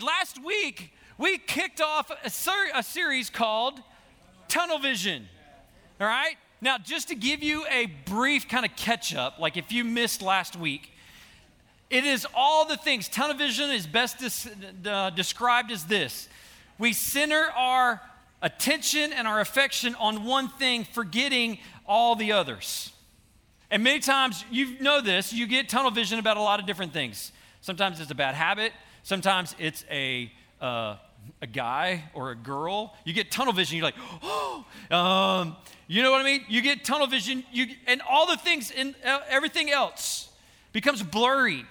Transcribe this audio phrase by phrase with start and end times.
[0.00, 3.80] Last week we kicked off a, ser- a series called
[4.48, 5.28] Tunnel Vision.
[6.00, 6.36] All right?
[6.60, 10.22] Now, just to give you a brief kind of catch up, like if you missed
[10.22, 10.90] last week,
[11.90, 13.08] it is all the things.
[13.08, 16.28] Tunnel vision is best des- uh, described as this
[16.78, 18.02] we center our
[18.42, 22.92] attention and our affection on one thing, forgetting all the others.
[23.70, 26.92] And many times, you know this, you get tunnel vision about a lot of different
[26.92, 27.32] things.
[27.62, 28.72] Sometimes it's a bad habit,
[29.06, 30.96] sometimes it's a, uh,
[31.40, 32.92] a guy or a girl.
[33.04, 35.56] You get tunnel vision, you're like, oh, um,
[35.86, 36.44] you know what I mean?
[36.48, 40.28] You get tunnel vision, you, and all the things and uh, everything else
[40.72, 41.64] becomes blurry.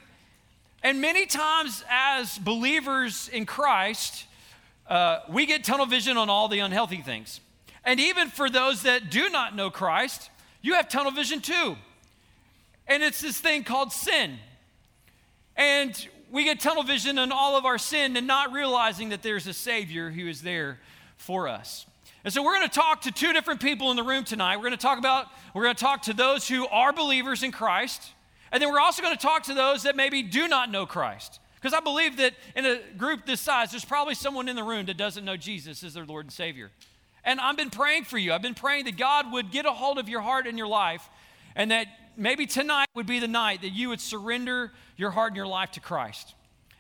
[0.82, 4.28] And many times, as believers in Christ,
[4.88, 7.42] uh, we get tunnel vision on all the unhealthy things.
[7.84, 10.30] And even for those that do not know Christ,
[10.62, 11.76] you have tunnel vision too.
[12.88, 14.38] And it's this thing called sin.
[15.58, 19.48] And we get tunnel vision on all of our sin and not realizing that there's
[19.48, 20.80] a Savior who is there
[21.18, 21.86] for us.
[22.24, 24.58] And so we're going to talk to two different people in the room tonight.
[24.58, 27.52] We're going to talk about, we're going to talk to those who are believers in
[27.52, 28.02] Christ.
[28.52, 31.40] And then we're also going to talk to those that maybe do not know Christ.
[31.56, 34.86] Because I believe that in a group this size, there's probably someone in the room
[34.88, 36.72] that doesn't know Jesus as their Lord and Savior.
[37.24, 38.34] And I've been praying for you.
[38.34, 41.08] I've been praying that God would get a hold of your heart and your life,
[41.56, 41.88] and that
[42.18, 45.72] maybe tonight would be the night that you would surrender your heart and your life
[45.72, 46.34] to Christ.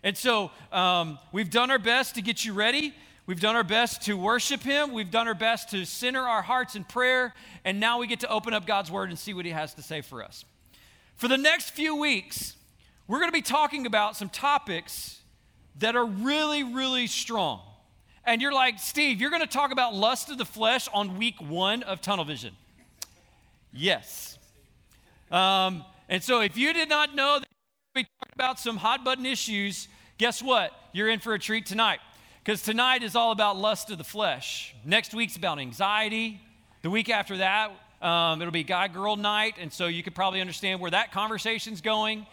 [0.03, 2.94] And so um, we've done our best to get you ready.
[3.25, 4.94] We've done our best to worship Him.
[4.94, 7.33] We've done our best to center our hearts in prayer.
[7.64, 9.81] And now we get to open up God's Word and see what He has to
[9.81, 10.45] say for us.
[11.16, 12.55] For the next few weeks,
[13.08, 15.22] we're going to be talking about some topics
[15.80, 17.61] that are really, really strong.
[18.25, 21.36] And you're like, Steve, you're going to talk about lust of the flesh on week
[21.39, 22.55] one of Tunnel Vision.
[23.73, 24.34] Yes.
[25.31, 27.47] Um, and so if you did not know that
[27.95, 29.87] we talked about some hot button issues,
[30.17, 30.71] guess what?
[30.93, 31.99] You're in for a treat tonight.
[32.43, 34.75] Because tonight is all about lust of the flesh.
[34.85, 36.39] Next week's about anxiety.
[36.83, 37.71] The week after that,
[38.03, 39.55] um, it'll be guy girl night.
[39.59, 42.27] And so you could probably understand where that conversation's going.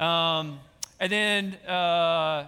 [0.00, 0.58] Um,
[0.98, 2.46] and then uh,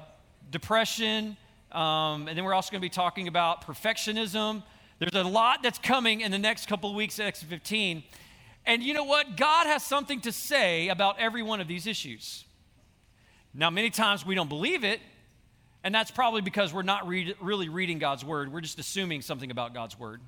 [0.50, 1.36] depression.
[1.70, 4.64] Um, and then we're also going to be talking about perfectionism.
[4.98, 8.02] There's a lot that's coming in the next couple of weeks Exit 15.
[8.66, 9.36] And you know what?
[9.36, 12.44] God has something to say about every one of these issues.
[13.52, 15.00] Now, many times we don't believe it,
[15.84, 18.52] and that's probably because we're not read, really reading God's word.
[18.52, 20.20] We're just assuming something about God's word.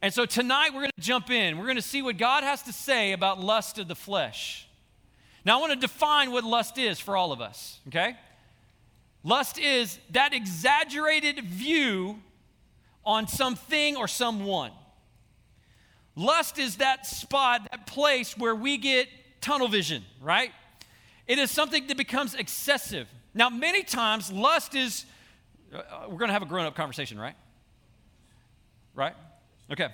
[0.00, 1.58] And so tonight we're going to jump in.
[1.58, 4.66] We're going to see what God has to say about lust of the flesh.
[5.44, 8.16] Now, I want to define what lust is for all of us, okay?
[9.24, 12.20] Lust is that exaggerated view
[13.04, 14.70] on something or someone.
[16.14, 19.08] Lust is that spot, that place where we get
[19.40, 20.52] tunnel vision, right?
[21.26, 23.08] It is something that becomes excessive.
[23.34, 25.06] Now, many times, lust is,
[25.74, 27.34] uh, we're going to have a grown up conversation, right?
[28.94, 29.14] Right?
[29.70, 29.88] Okay.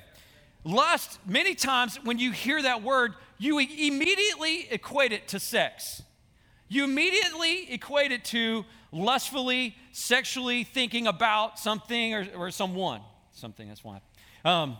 [0.65, 6.03] Lust, many times when you hear that word, you immediately equate it to sex.
[6.69, 13.01] You immediately equate it to lustfully, sexually thinking about something or, or someone.
[13.33, 14.01] Something, that's why.
[14.45, 14.77] Um,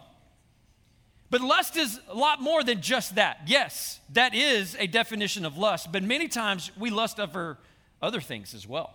[1.31, 3.41] but lust is a lot more than just that.
[3.47, 7.59] Yes, that is a definition of lust, but many times we lust over
[8.01, 8.95] other things as well.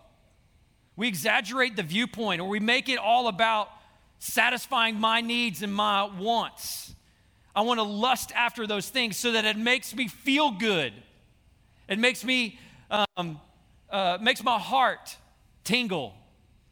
[0.96, 3.70] We exaggerate the viewpoint or we make it all about
[4.20, 6.96] satisfying my needs and my wants.
[7.56, 10.94] I want to lust after those things so that it makes me feel good.
[11.88, 12.58] It makes me,
[12.90, 13.40] um,
[13.92, 15.18] uh, makes my heart
[15.64, 16.16] tingle,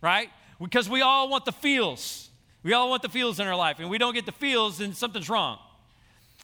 [0.02, 0.30] right?
[0.60, 2.31] Because we all want the feels.
[2.64, 4.94] We all want the feels in our life, and we don't get the feels, then
[4.94, 5.58] something's wrong.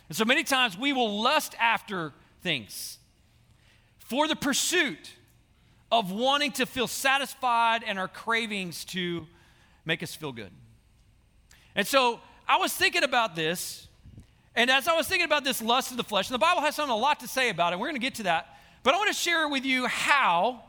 [0.09, 2.97] And so many times we will lust after things
[4.00, 5.13] for the pursuit
[5.91, 9.27] of wanting to feel satisfied and our cravings to
[9.85, 10.51] make us feel good.
[11.75, 13.88] And so I was thinking about this,
[14.56, 16.75] and as I was thinking about this lust of the flesh, and the Bible has
[16.75, 19.09] something a lot to say about it, we're to get to that, but I want
[19.09, 20.63] to share with you how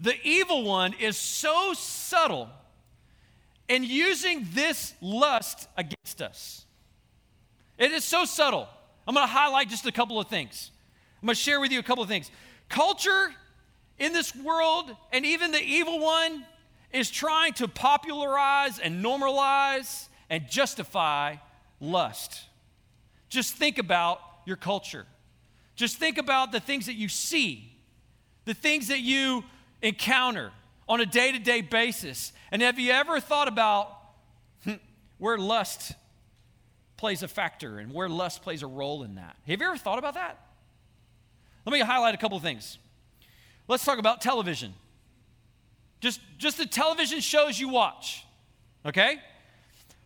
[0.00, 2.48] the evil one is so subtle
[3.72, 6.66] in using this lust against us.
[7.78, 8.68] It is so subtle.
[9.08, 10.70] I'm going to highlight just a couple of things.
[11.22, 12.30] I'm going to share with you a couple of things.
[12.68, 13.32] Culture
[13.98, 16.44] in this world, and even the evil one,
[16.92, 21.36] is trying to popularize and normalize and justify
[21.80, 22.42] lust.
[23.30, 25.06] Just think about your culture.
[25.76, 27.72] Just think about the things that you see,
[28.44, 29.44] the things that you
[29.80, 30.52] encounter
[30.92, 32.34] on a day to day basis.
[32.50, 33.96] And have you ever thought about
[34.62, 34.74] hmm,
[35.16, 35.92] where lust
[36.98, 39.34] plays a factor and where lust plays a role in that?
[39.46, 40.38] Have you ever thought about that?
[41.64, 42.76] Let me highlight a couple of things.
[43.68, 44.74] Let's talk about television.
[46.00, 48.26] Just, just the television shows you watch,
[48.84, 49.16] okay?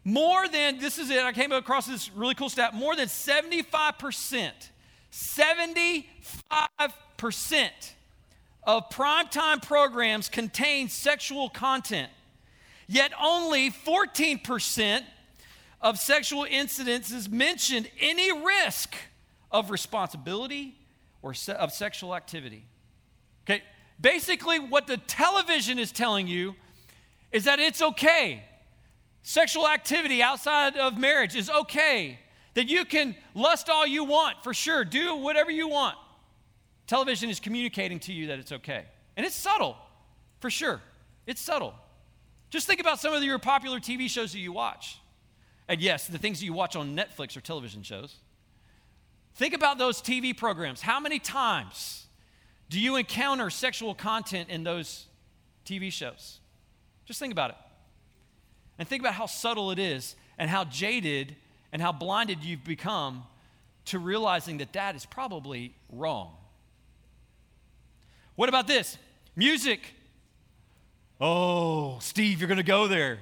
[0.04, 4.52] More than, this is it, I came across this really cool stat, more than 75%,
[5.10, 7.70] 75%
[8.66, 12.10] of primetime programs contain sexual content,
[12.88, 15.02] yet only 14%
[15.80, 18.96] of sexual incidences mentioned any risk
[19.52, 20.76] of responsibility
[21.22, 22.64] or se- of sexual activity.
[23.44, 23.62] Okay,
[24.00, 26.56] basically, what the television is telling you
[27.30, 28.42] is that it's okay.
[29.22, 32.18] Sexual activity outside of marriage is okay.
[32.54, 34.84] That you can lust all you want, for sure.
[34.84, 35.96] Do whatever you want.
[36.86, 38.84] Television is communicating to you that it's okay.
[39.16, 39.76] And it's subtle,
[40.40, 40.80] for sure.
[41.26, 41.74] It's subtle.
[42.50, 44.98] Just think about some of your popular TV shows that you watch.
[45.68, 48.16] And yes, the things that you watch on Netflix are television shows.
[49.34, 50.80] Think about those TV programs.
[50.80, 52.06] How many times
[52.70, 55.06] do you encounter sexual content in those
[55.64, 56.38] TV shows?
[57.04, 57.56] Just think about it.
[58.78, 61.34] And think about how subtle it is and how jaded
[61.72, 63.24] and how blinded you've become
[63.86, 66.32] to realizing that that is probably wrong.
[68.36, 68.98] What about this?
[69.34, 69.80] Music.
[71.20, 73.18] Oh, Steve, you're going to go there.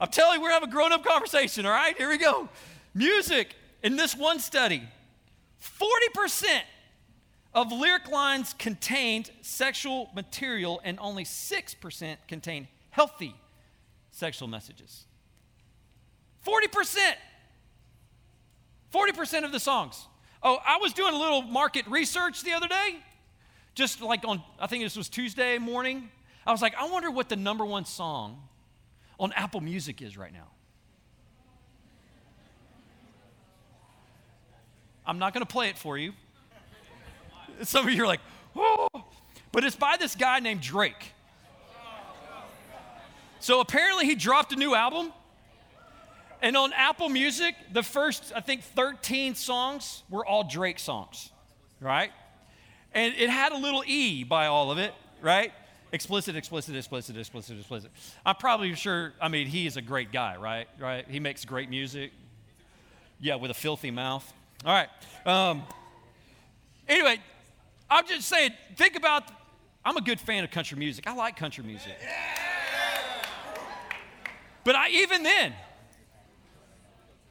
[0.00, 1.96] I'm telling you, we're having a grown up conversation, all right?
[1.96, 2.48] Here we go.
[2.94, 3.54] Music.
[3.82, 4.82] In this one study,
[5.62, 6.60] 40%
[7.54, 13.34] of lyric lines contained sexual material, and only 6% contained healthy
[14.10, 15.04] sexual messages.
[16.46, 16.96] 40%.
[18.92, 20.06] 40% of the songs.
[20.42, 22.96] Oh, I was doing a little market research the other day
[23.80, 26.10] just like on, I think this was Tuesday morning,
[26.46, 28.46] I was like, I wonder what the number one song
[29.18, 30.48] on Apple Music is right now.
[35.06, 36.12] I'm not going to play it for you.
[37.62, 38.20] Some of you are like,
[38.54, 38.86] oh,
[39.50, 41.14] but it's by this guy named Drake.
[43.38, 45.10] So apparently he dropped a new album.
[46.42, 51.30] And on Apple Music, the first, I think, 13 songs were all Drake songs,
[51.80, 52.10] right?
[52.92, 55.52] And it had a little E by all of it, right?
[55.92, 57.90] Explicit, explicit, explicit, explicit, explicit.
[58.24, 60.68] I'm probably sure, I mean, he is a great guy, right?
[60.78, 61.06] Right?
[61.08, 62.12] He makes great music.
[63.20, 64.32] Yeah, with a filthy mouth.
[64.64, 64.88] All right.
[65.26, 65.62] Um,
[66.88, 67.18] anyway,
[67.90, 69.24] I'm just saying, think about,
[69.84, 71.06] I'm a good fan of country music.
[71.06, 71.96] I like country music.
[74.64, 75.54] But I, even then,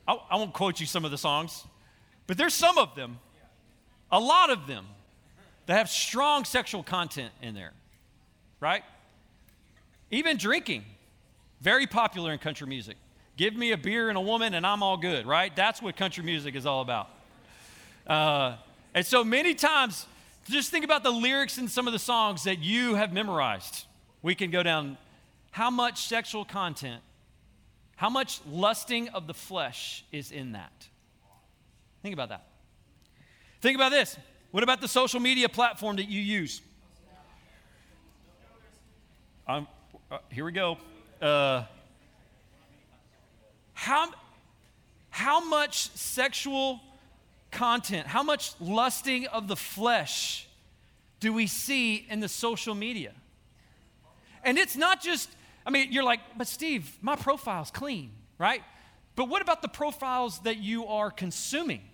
[0.08, 1.64] I, I won't quote you some of the songs,
[2.28, 3.20] but there's some of them,
[4.12, 4.86] a lot of them,
[5.70, 7.74] that have strong sexual content in there,
[8.60, 8.82] right?
[10.10, 10.84] Even drinking,
[11.62, 12.98] very popular in country music.
[13.38, 15.56] Give me a beer and a woman, and I'm all good, right?
[15.56, 17.10] That's what country music is all about.
[18.08, 18.56] Uh,
[18.96, 20.08] and so many times,
[20.50, 23.86] just think about the lyrics in some of the songs that you have memorized.
[24.24, 24.98] We can go down
[25.52, 27.04] how much sexual content,
[27.96, 30.88] how much lusting of the flesh is in that.
[32.02, 32.48] Think about that.
[33.62, 34.18] Think about this
[34.52, 36.62] what about the social media platform that you use?
[39.48, 39.68] Um,
[40.12, 40.78] uh, here we go.
[41.22, 41.64] Uh,
[43.74, 44.10] how,
[45.10, 46.80] how much sexual
[47.52, 50.48] content, how much lusting of the flesh
[51.20, 53.14] do we see in the social media?
[54.44, 55.30] And it's not just,
[55.66, 58.62] I mean, you're like, but Steve, my profile's clean, right?
[59.16, 61.89] But what about the profiles that you are consuming?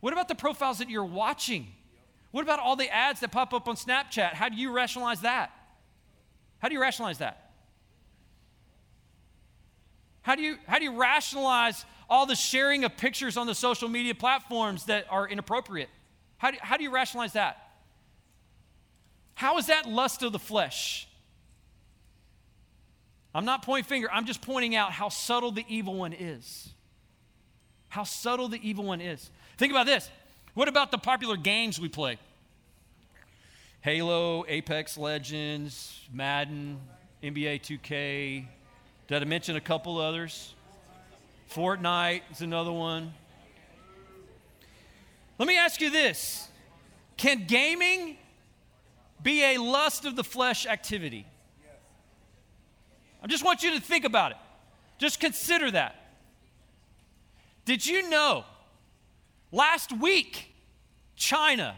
[0.00, 1.68] What about the profiles that you're watching?
[2.30, 4.32] What about all the ads that pop up on Snapchat?
[4.32, 5.52] How do you rationalize that?
[6.58, 7.50] How do you rationalize that?
[10.22, 13.88] How do you, how do you rationalize all the sharing of pictures on the social
[13.88, 15.88] media platforms that are inappropriate?
[16.38, 17.70] How do, how do you rationalize that?
[19.34, 21.08] How is that lust of the flesh?
[23.34, 26.74] I'm not pointing finger, I'm just pointing out how subtle the evil one is.
[27.88, 29.30] How subtle the evil one is.
[29.60, 30.08] Think about this.
[30.54, 32.16] What about the popular games we play?
[33.82, 36.80] Halo, Apex Legends, Madden,
[37.22, 38.46] NBA 2K.
[39.06, 40.54] Did I mention a couple others?
[41.52, 43.12] Fortnite is another one.
[45.36, 46.48] Let me ask you this
[47.18, 48.16] Can gaming
[49.22, 51.26] be a lust of the flesh activity?
[53.22, 54.38] I just want you to think about it.
[54.96, 55.96] Just consider that.
[57.66, 58.46] Did you know
[59.52, 60.54] Last week,
[61.16, 61.74] China,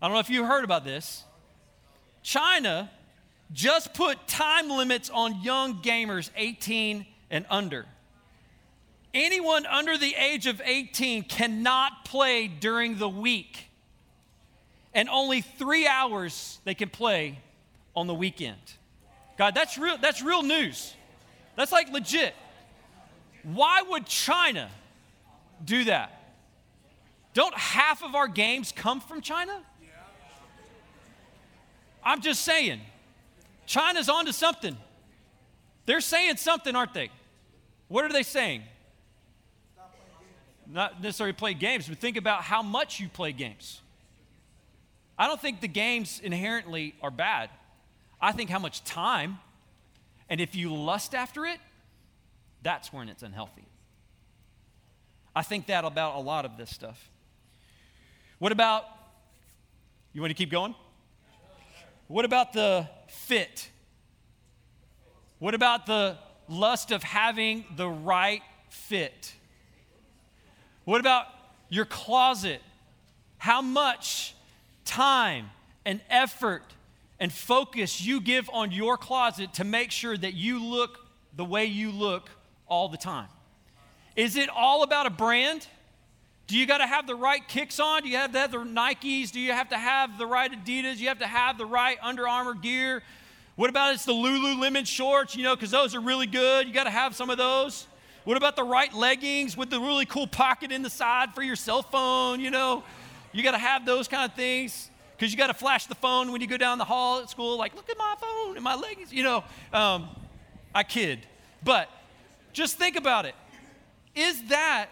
[0.00, 1.24] I don't know if you heard about this,
[2.22, 2.90] China
[3.52, 7.84] just put time limits on young gamers 18 and under.
[9.12, 13.68] Anyone under the age of 18 cannot play during the week,
[14.94, 17.38] and only three hours they can play
[17.94, 18.56] on the weekend.
[19.36, 20.94] God, that's real, that's real news.
[21.56, 22.34] That's like legit.
[23.42, 24.70] Why would China
[25.62, 26.21] do that?
[27.34, 29.62] Don't half of our games come from China?
[32.04, 32.80] I'm just saying,
[33.64, 34.76] China's onto something.
[35.86, 37.10] They're saying something, aren't they?
[37.88, 38.62] What are they saying?
[40.66, 43.80] Not necessarily play games, but think about how much you play games.
[45.18, 47.50] I don't think the games inherently are bad.
[48.20, 49.38] I think how much time,
[50.28, 51.60] and if you lust after it,
[52.62, 53.64] that's when it's unhealthy.
[55.34, 57.10] I think that about a lot of this stuff.
[58.42, 58.86] What about,
[60.12, 60.74] you want to keep going?
[62.08, 63.70] What about the fit?
[65.38, 66.18] What about the
[66.48, 69.32] lust of having the right fit?
[70.84, 71.26] What about
[71.68, 72.60] your closet?
[73.38, 74.34] How much
[74.84, 75.50] time
[75.84, 76.64] and effort
[77.20, 80.98] and focus you give on your closet to make sure that you look
[81.36, 82.28] the way you look
[82.66, 83.28] all the time?
[84.16, 85.68] Is it all about a brand?
[86.46, 88.02] Do you got to have the right kicks on?
[88.02, 89.30] Do you have to have the Nikes?
[89.30, 90.98] Do you have to have the right Adidas?
[90.98, 93.02] You have to have the right Under Armour gear?
[93.56, 96.66] What about it's the Lululemon shorts, you know, because those are really good.
[96.66, 97.86] You got to have some of those.
[98.24, 101.56] What about the right leggings with the really cool pocket in the side for your
[101.56, 102.84] cell phone, you know?
[103.32, 106.32] You got to have those kind of things because you got to flash the phone
[106.32, 108.74] when you go down the hall at school, like, look at my phone and my
[108.74, 109.44] leggings, you know.
[109.72, 110.08] Um,
[110.74, 111.20] I kid.
[111.64, 111.88] But
[112.52, 113.34] just think about it.
[114.14, 114.88] Is that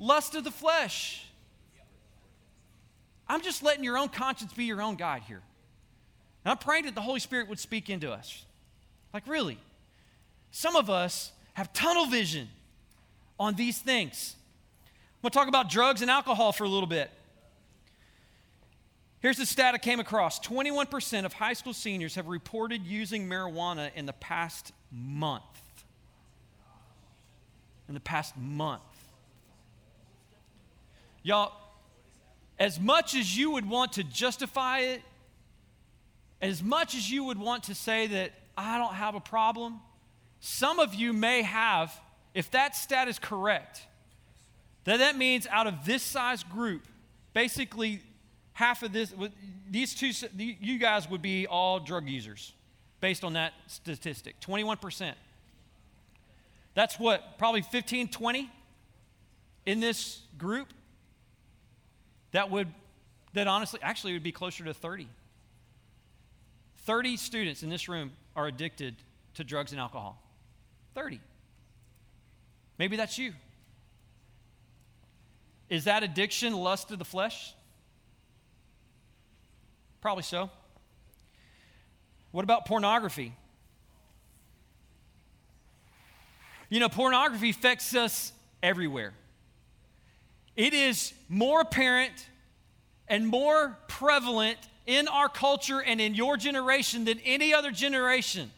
[0.00, 1.24] lust of the flesh?
[3.28, 5.42] I'm just letting your own conscience be your own guide here.
[6.44, 8.44] And I'm praying that the Holy Spirit would speak into us.
[9.14, 9.58] Like, really,
[10.50, 12.48] some of us have tunnel vision
[13.38, 14.34] on these things.
[14.84, 17.10] I'm going to talk about drugs and alcohol for a little bit.
[19.20, 23.90] Here's the stat I came across 21% of high school seniors have reported using marijuana
[23.94, 25.44] in the past month.
[27.86, 28.82] In the past month.
[31.22, 31.52] Y'all,
[32.58, 35.02] as much as you would want to justify it,
[36.40, 39.80] as much as you would want to say that I don't have a problem,
[40.40, 41.98] some of you may have,
[42.34, 43.86] if that stat is correct,
[44.84, 46.82] that that means out of this size group,
[47.34, 48.00] basically
[48.54, 49.12] half of this,
[49.70, 52.52] these two, you guys would be all drug users
[53.00, 55.14] based on that statistic 21%.
[56.74, 58.50] That's what, probably 15, 20
[59.66, 60.68] in this group?
[62.32, 62.68] That would,
[63.32, 65.08] that honestly, actually would be closer to 30.
[66.78, 68.96] 30 students in this room are addicted
[69.34, 70.20] to drugs and alcohol.
[70.94, 71.20] 30.
[72.78, 73.32] Maybe that's you.
[75.68, 77.54] Is that addiction lust of the flesh?
[80.00, 80.50] Probably so.
[82.32, 83.34] What about pornography?
[86.68, 88.32] You know, pornography affects us
[88.62, 89.12] everywhere.
[90.60, 92.12] It is more apparent
[93.08, 98.50] and more prevalent in our culture and in your generation than any other generation.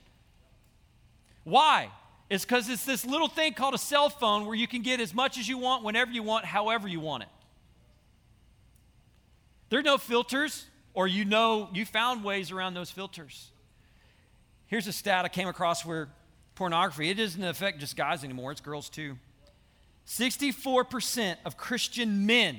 [1.45, 1.91] Why?
[2.29, 5.15] It's because it's this little thing called a cell phone where you can get as
[5.15, 7.29] much as you want, whenever you want, however you want it.
[9.69, 13.49] There are no filters or you know you found ways around those filters.
[14.67, 16.09] Here's a stat I came across where
[16.57, 19.19] pornography, it doesn't affect just guys anymore, it's girls too.
[20.07, 22.59] 64% of Christian men,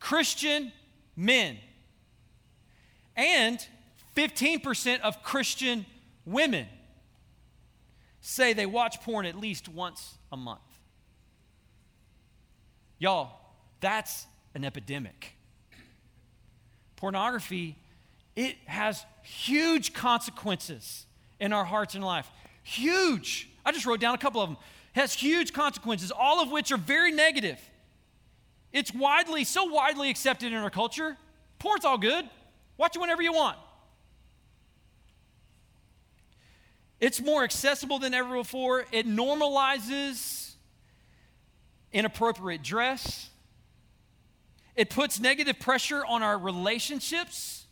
[0.00, 0.72] Christian
[1.16, 1.58] men,
[3.16, 3.58] and
[4.16, 5.86] 15% of Christian
[6.24, 6.66] women
[8.20, 10.60] say they watch porn at least once a month.
[12.98, 13.32] Y'all,
[13.80, 15.34] that's an epidemic
[16.98, 17.76] pornography,
[18.36, 21.06] it has huge consequences
[21.40, 22.28] in our hearts and life.
[22.62, 23.48] Huge.
[23.64, 24.58] I just wrote down a couple of them.
[24.94, 27.60] Has huge consequences, all of which are very negative.
[28.72, 31.16] It's widely, so widely accepted in our culture.
[31.58, 32.28] Porn's all good.
[32.76, 33.56] Watch it whenever you want.
[37.00, 38.84] It's more accessible than ever before.
[38.90, 40.54] It normalizes
[41.92, 43.30] inappropriate dress.
[44.74, 47.66] It puts negative pressure on our relationships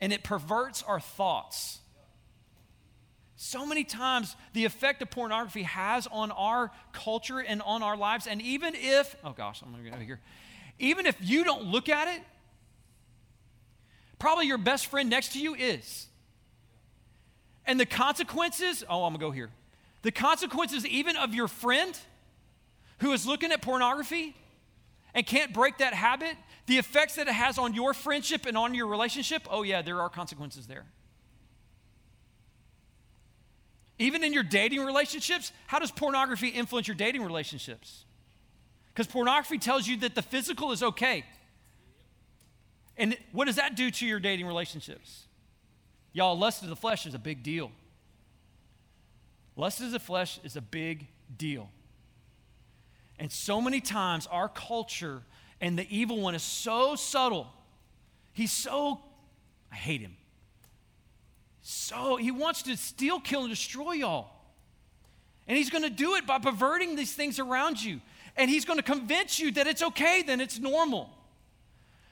[0.00, 1.80] and it perverts our thoughts.
[3.36, 8.26] So many times, the effect of pornography has on our culture and on our lives.
[8.26, 10.20] And even if, oh gosh, I'm gonna get go here.
[10.78, 12.22] Even if you don't look at it,
[14.18, 16.06] probably your best friend next to you is.
[17.66, 19.50] And the consequences, oh, I'm gonna go here.
[20.02, 21.98] The consequences, even of your friend
[23.00, 24.34] who is looking at pornography,
[25.14, 28.74] and can't break that habit, the effects that it has on your friendship and on
[28.74, 30.84] your relationship, oh, yeah, there are consequences there.
[33.98, 38.04] Even in your dating relationships, how does pornography influence your dating relationships?
[38.88, 41.24] Because pornography tells you that the physical is okay.
[42.96, 45.24] And what does that do to your dating relationships?
[46.12, 47.70] Y'all, lust of the flesh is a big deal.
[49.54, 51.70] Lust of the flesh is a big deal.
[53.18, 55.22] And so many times our culture
[55.60, 57.48] and the evil one is so subtle.
[58.32, 59.00] He's so,
[59.72, 60.16] I hate him.
[61.68, 64.28] So he wants to steal, kill, and destroy y'all.
[65.48, 68.00] And he's going to do it by perverting these things around you.
[68.36, 71.10] And he's going to convince you that it's okay, then it's normal.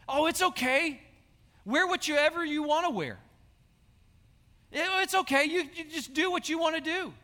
[0.09, 1.01] Oh, it's okay.
[1.65, 3.21] Wear whatever you want to wear.
[4.75, 5.45] Oh, it's okay.
[5.45, 7.15] You, you just do what you want to do.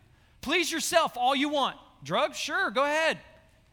[0.40, 1.76] Please yourself all you want.
[2.04, 2.38] Drugs?
[2.38, 3.18] Sure, go ahead.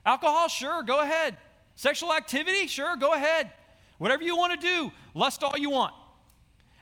[0.04, 0.48] Alcohol?
[0.48, 1.38] Sure, go ahead.
[1.76, 2.66] Sexual activity?
[2.66, 3.52] Sure, go ahead.
[4.00, 5.94] Whatever you want to do, lust all you want.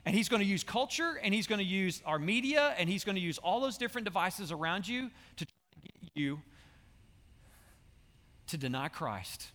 [0.05, 3.03] And he's going to use culture and he's going to use our media and he's
[3.03, 6.39] going to use all those different devices around you to get you
[8.47, 9.47] to deny Christ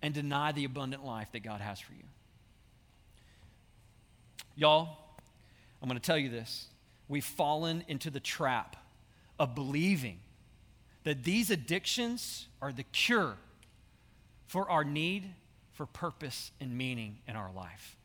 [0.00, 2.04] and deny the abundant life that God has for you.
[4.54, 4.96] Y'all,
[5.82, 6.68] I'm going to tell you this.
[7.08, 8.76] We've fallen into the trap
[9.38, 10.18] of believing
[11.04, 13.36] that these addictions are the cure
[14.46, 15.34] for our need
[15.72, 17.95] for purpose and meaning in our life.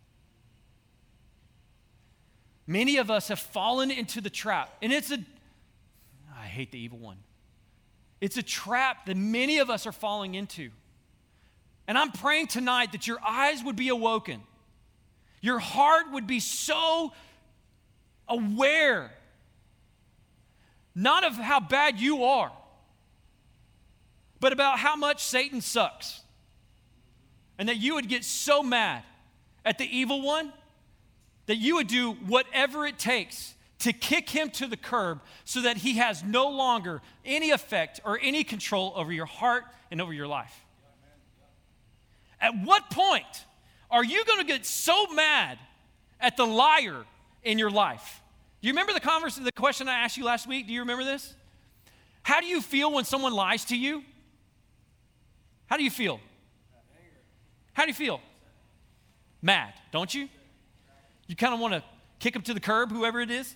[2.72, 5.18] Many of us have fallen into the trap, and it's a,
[6.34, 7.18] I hate the evil one.
[8.22, 10.70] It's a trap that many of us are falling into.
[11.86, 14.40] And I'm praying tonight that your eyes would be awoken,
[15.42, 17.12] your heart would be so
[18.30, 19.12] aware,
[20.96, 22.54] not of how bad you are,
[24.40, 26.22] but about how much Satan sucks.
[27.58, 29.04] And that you would get so mad
[29.66, 30.54] at the evil one
[31.52, 35.76] that you would do whatever it takes to kick him to the curb so that
[35.76, 40.28] he has no longer any effect or any control over your heart and over your
[40.28, 40.58] life.
[42.40, 43.46] At what point
[43.90, 45.60] are you going to get so mad
[46.22, 47.04] at the liar
[47.44, 48.22] in your life?
[48.62, 50.68] Do you remember the conversation, the question I asked you last week?
[50.68, 51.36] Do you remember this?
[52.24, 54.06] How do you feel when someone lies to you?
[55.66, 56.22] How do you feel?
[57.74, 58.22] How do you feel?
[59.42, 60.30] Mad, don't you?
[61.32, 61.82] You kind of want to
[62.20, 63.56] kick them to the curb, whoever it is,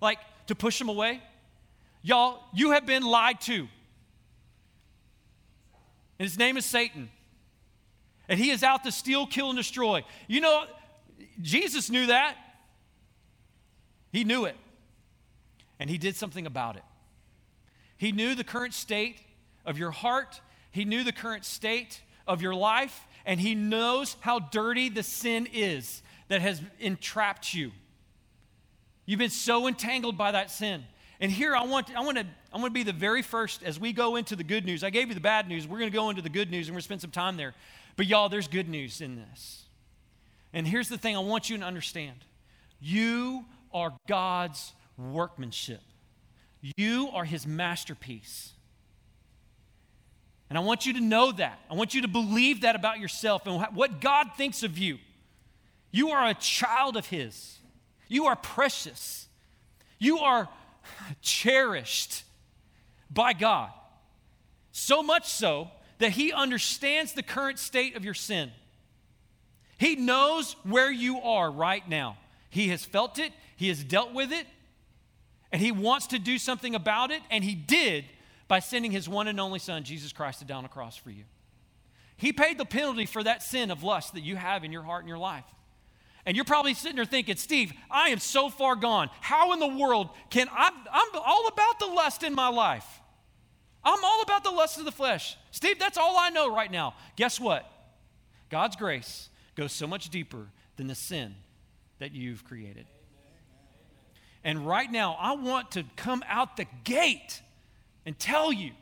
[0.00, 1.20] like to push them away.
[2.02, 3.62] Y'all, you have been lied to.
[3.62, 3.68] And
[6.20, 7.10] his name is Satan.
[8.28, 10.04] And he is out to steal, kill, and destroy.
[10.28, 10.66] You know,
[11.42, 12.36] Jesus knew that.
[14.12, 14.56] He knew it.
[15.80, 16.84] And he did something about it.
[17.96, 19.20] He knew the current state
[19.66, 24.38] of your heart, he knew the current state of your life, and he knows how
[24.38, 27.72] dirty the sin is that has entrapped you.
[29.04, 30.84] You've been so entangled by that sin.
[31.20, 33.78] And here I want, I want to I want to be the very first as
[33.78, 34.82] we go into the good news.
[34.82, 35.68] I gave you the bad news.
[35.68, 37.36] We're going to go into the good news and we're going to spend some time
[37.36, 37.54] there.
[37.96, 39.66] But y'all, there's good news in this.
[40.52, 42.24] And here's the thing I want you to understand.
[42.80, 45.82] You are God's workmanship.
[46.76, 48.52] You are his masterpiece.
[50.48, 51.60] And I want you to know that.
[51.70, 54.98] I want you to believe that about yourself and what God thinks of you.
[55.90, 57.58] You are a child of his.
[58.08, 59.28] You are precious.
[59.98, 60.48] You are
[61.20, 62.24] cherished
[63.10, 63.70] by God.
[64.72, 68.50] So much so that He understands the current state of your sin.
[69.78, 72.18] He knows where you are right now.
[72.50, 74.46] He has felt it, He has dealt with it,
[75.52, 78.04] and He wants to do something about it, and He did
[78.48, 81.24] by sending His one and only Son, Jesus Christ, to down a cross for you.
[82.16, 85.02] He paid the penalty for that sin of lust that you have in your heart
[85.02, 85.44] and your life.
[86.26, 89.08] And you're probably sitting there thinking, Steve, I am so far gone.
[89.20, 90.70] How in the world can I?
[90.92, 92.86] I'm all about the lust in my life.
[93.82, 95.36] I'm all about the lust of the flesh.
[95.50, 96.94] Steve, that's all I know right now.
[97.16, 97.70] Guess what?
[98.50, 101.34] God's grace goes so much deeper than the sin
[101.98, 102.86] that you've created.
[104.44, 107.40] And right now, I want to come out the gate
[108.04, 108.72] and tell you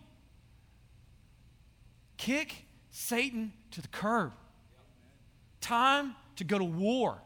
[2.17, 4.33] kick Satan to the curb.
[5.61, 7.21] Time to go to war.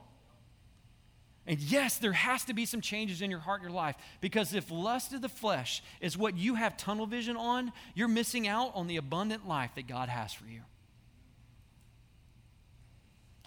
[1.47, 4.55] And yes, there has to be some changes in your heart and your life because
[4.55, 8.71] if lust of the flesh is what you have tunnel vision on, you're missing out
[8.75, 10.61] on the abundant life that God has for you.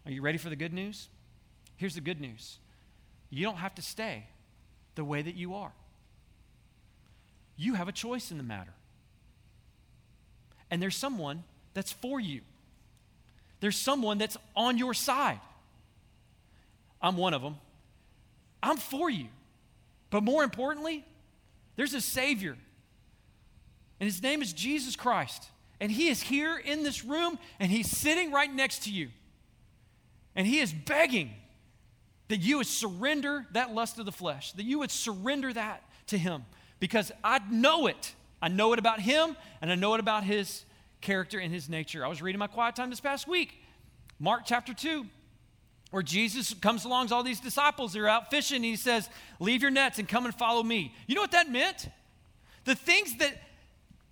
[0.05, 1.07] Are you ready for the good news?
[1.77, 2.57] Here's the good news
[3.29, 4.25] you don't have to stay
[4.95, 5.71] the way that you are,
[7.55, 8.73] you have a choice in the matter.
[10.69, 12.41] And there's someone that's for you.
[13.61, 15.39] there's someone that's on your side.
[17.01, 17.55] I'm one of them.
[18.65, 19.27] I'm for you.
[20.09, 21.05] But more importantly,
[21.75, 22.57] there's a Savior,
[23.99, 25.49] and His name is Jesus Christ.
[25.79, 29.09] And He is here in this room, and He's sitting right next to you.
[30.35, 31.31] And He is begging
[32.29, 36.17] that you would surrender that lust of the flesh, that you would surrender that to
[36.17, 36.45] Him.
[36.79, 38.15] Because I know it.
[38.41, 40.63] I know it about Him, and I know it about His
[41.01, 42.05] character and His nature.
[42.05, 43.61] I was reading my quiet time this past week,
[44.17, 45.05] Mark chapter 2
[45.91, 47.93] where Jesus comes along all these disciples.
[47.93, 48.57] They're out fishing.
[48.57, 50.93] And he says, Leave your nets and come and follow me.
[51.07, 51.89] You know what that meant?
[52.65, 53.35] The things that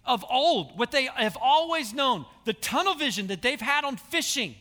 [0.06, 4.56] of old, what they have always known, the tunnel vision that they've had on fishing.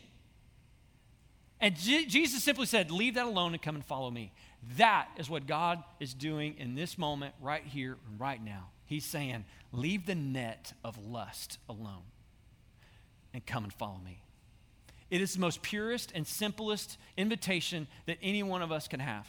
[1.61, 4.33] And Jesus simply said, Leave that alone and come and follow me.
[4.79, 8.69] That is what God is doing in this moment, right here, right now.
[8.87, 12.05] He's saying, Leave the net of lust alone
[13.33, 14.22] and come and follow me.
[15.13, 19.29] It is the most purest and simplest invitation that any one of us can have.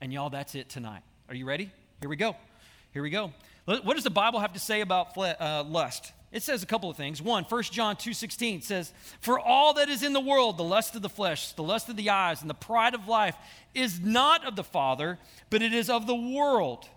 [0.00, 1.02] And y'all, that's it tonight.
[1.28, 1.70] Are you ready?
[2.00, 2.34] Here we go.
[2.92, 3.34] Here we go.
[3.66, 6.12] What does the Bible have to say about uh, lust?
[6.32, 7.20] It says a couple of things.
[7.20, 11.02] One, 1 John 2:16 says, "For all that is in the world, the lust of
[11.02, 13.36] the flesh, the lust of the eyes, and the pride of life
[13.74, 15.18] is not of the Father,
[15.50, 16.88] but it is of the world."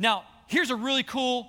[0.00, 1.48] Now, here's a really cool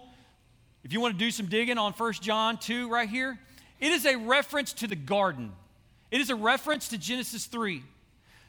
[0.84, 3.40] if you want to do some digging on 1 John 2 right here,
[3.84, 5.52] it is a reference to the garden.
[6.10, 7.84] It is a reference to Genesis 3,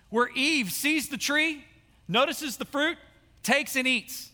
[0.09, 1.65] where Eve sees the tree,
[2.07, 2.97] notices the fruit,
[3.43, 4.31] takes and eats.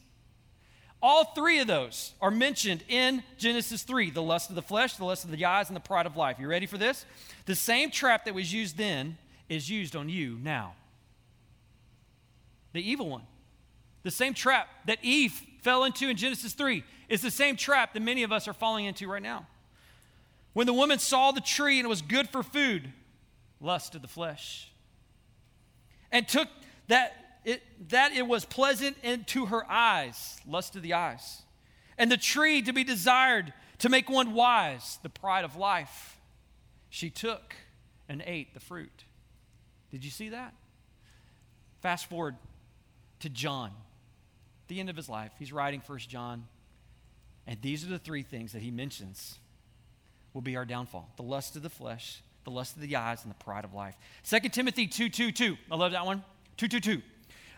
[1.00, 5.06] All three of those are mentioned in Genesis 3 the lust of the flesh, the
[5.06, 6.36] lust of the eyes, and the pride of life.
[6.38, 7.06] You ready for this?
[7.46, 9.16] The same trap that was used then
[9.48, 10.74] is used on you now.
[12.74, 13.22] The evil one.
[14.02, 18.02] The same trap that Eve fell into in Genesis 3 is the same trap that
[18.02, 19.46] many of us are falling into right now.
[20.52, 22.92] When the woman saw the tree and it was good for food,
[23.60, 24.70] lust of the flesh,
[26.10, 26.48] and took
[26.88, 31.42] that it, that it was pleasant into her eyes, lust of the eyes,
[31.96, 36.18] and the tree to be desired to make one wise, the pride of life,
[36.90, 37.54] she took
[38.08, 39.04] and ate the fruit.
[39.90, 40.52] Did you see that?
[41.80, 42.36] Fast forward
[43.20, 43.70] to John,
[44.68, 45.32] the end of his life.
[45.38, 46.46] He's writing First John,
[47.46, 49.38] and these are the three things that he mentions
[50.32, 53.30] will be our downfall the lust of the flesh, the lust of the eyes, and
[53.30, 53.94] the pride of life.
[54.28, 55.56] 2 Timothy 2 2 2.
[55.70, 56.24] I love that one.
[56.56, 57.02] 2 2 2.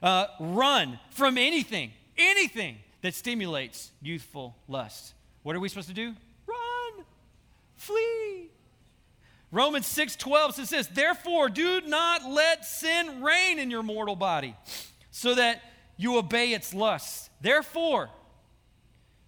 [0.03, 5.15] Uh, run from anything, anything that stimulates youthful lust.
[5.43, 6.15] What are we supposed to do?
[6.47, 7.05] Run,
[7.77, 8.49] flee.
[9.51, 14.57] Romans 6 12 says this, therefore, do not let sin reign in your mortal body,
[15.11, 15.61] so that
[15.97, 17.29] you obey its lusts.
[17.41, 18.09] Therefore,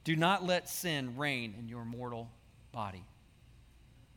[0.02, 2.30] do not let sin reign in your mortal
[2.72, 3.04] body.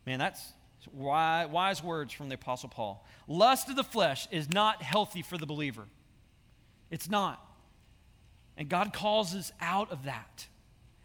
[0.08, 0.54] Man, that's
[0.90, 3.04] wise words from the Apostle Paul.
[3.26, 5.84] Lust of the flesh is not healthy for the believer.
[6.90, 7.46] It's not.
[8.56, 10.46] And God calls us out of that.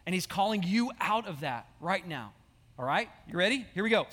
[0.05, 2.31] And He's calling you out of that right now.
[2.79, 3.09] All right?
[3.27, 3.65] You ready?
[3.73, 4.07] Here we go.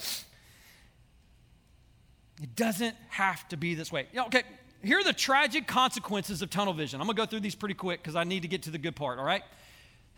[2.42, 4.09] It doesn't have to be this way.
[4.12, 4.42] Okay,
[4.83, 7.00] here are the tragic consequences of tunnel vision.
[7.00, 8.79] I'm going to go through these pretty quick because I need to get to the
[8.79, 9.44] good part, all right?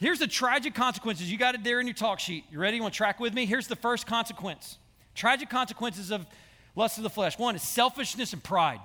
[0.02, 1.30] Here's the tragic consequences.
[1.30, 2.44] You got it there in your talk sheet.
[2.50, 2.76] You ready?
[2.76, 3.46] You want to track with me?
[3.46, 4.76] Here's the first consequence
[5.14, 6.26] tragic consequences of
[6.74, 7.38] lust of the flesh.
[7.38, 8.80] One is selfishness and pride.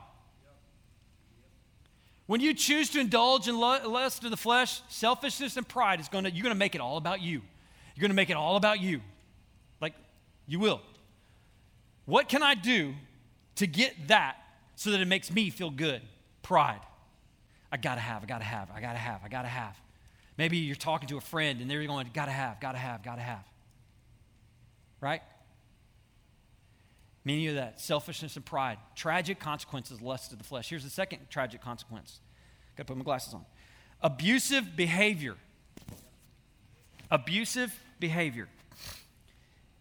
[2.27, 6.25] When you choose to indulge in lust of the flesh, selfishness and pride is going
[6.25, 7.41] to, you're going to make it all about you.
[7.95, 9.01] You're going to make it all about you.
[9.81, 9.95] Like,
[10.45, 10.81] you will.
[12.05, 12.93] What can I do
[13.55, 14.35] to get that
[14.75, 16.01] so that it makes me feel good?
[16.43, 16.81] Pride.
[17.71, 19.47] I got to have, I got to have, I got to have, I got to
[19.47, 19.75] have.
[20.37, 23.43] Maybe you're talking to a friend and they're going, gotta have, gotta have, gotta have.
[25.01, 25.21] Right?
[27.25, 28.77] Meaning of that selfishness and pride.
[28.95, 30.69] Tragic consequences, lust of the flesh.
[30.69, 32.19] Here's the second tragic consequence.
[32.75, 33.45] Gotta put my glasses on.
[34.01, 35.35] Abusive behavior.
[37.09, 38.47] Abusive behavior.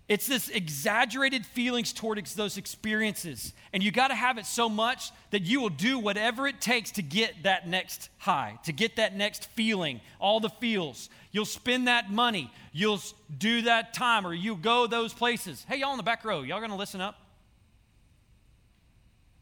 [0.09, 3.53] It's this exaggerated feelings towards those experiences.
[3.73, 6.93] And you got to have it so much that you will do whatever it takes
[6.93, 11.11] to get that next high, to get that next feeling, all the feels.
[11.33, 12.53] You'll spend that money.
[12.73, 13.01] You'll
[13.37, 15.67] do that time or you go those places.
[15.69, 17.17] Hey, y'all in the back row, y'all going to listen up?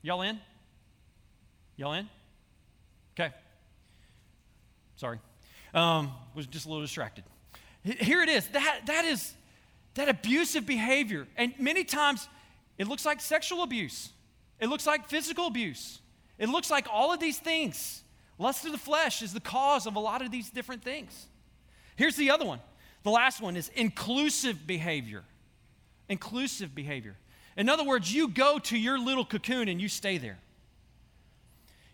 [0.01, 0.41] Y'all in?
[1.77, 2.09] Y'all in?
[3.15, 3.35] Okay.
[4.97, 5.19] Sorry.
[5.75, 7.25] Um, was just a little distracted.
[7.83, 8.47] Here it is.
[8.49, 9.35] That, that is
[9.95, 11.27] that abusive behavior.
[11.37, 12.29] And many times
[12.79, 14.11] it looks like sexual abuse,
[14.61, 16.01] it looks like physical abuse,
[16.39, 18.03] it looks like all of these things.
[18.37, 21.29] Lust of the flesh is the cause of a lot of these different things.
[21.95, 22.59] Here's the other one.
[23.05, 25.23] The last one is inclusive behavior.
[26.09, 27.17] Inclusive behavior.
[27.57, 30.39] In other words, you go to your little cocoon and you stay there.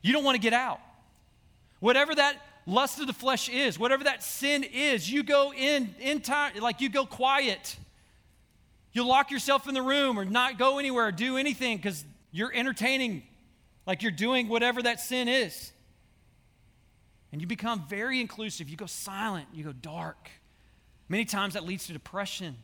[0.00, 0.80] You don't want to get out.
[1.80, 2.36] Whatever that
[2.66, 6.80] lust of the flesh is, whatever that sin is, you go in in time like
[6.80, 7.76] you go quiet.
[8.92, 12.52] You lock yourself in the room or not go anywhere or do anything because you're
[12.52, 13.22] entertaining,
[13.86, 15.72] like you're doing whatever that sin is.
[17.32, 18.68] And you become very inclusive.
[18.68, 20.30] You go silent, you go dark.
[21.08, 22.56] Many times that leads to depression,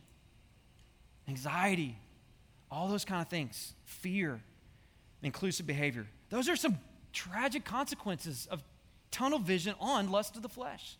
[1.28, 1.96] anxiety,
[2.70, 4.40] all those kind of things, fear,
[5.22, 6.06] inclusive behavior.
[6.30, 6.78] Those are some
[7.12, 8.62] tragic consequences of
[9.10, 10.96] tunnel vision on lust of the flesh.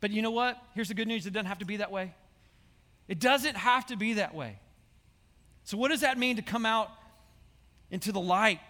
[0.00, 0.62] But you know what?
[0.74, 2.14] Here's the good news it doesn't have to be that way.
[3.08, 4.58] It doesn't have to be that way.
[5.64, 6.90] So, what does that mean to come out
[7.90, 8.60] into the light?